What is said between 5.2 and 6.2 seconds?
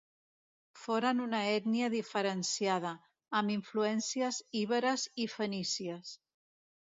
i fenícies.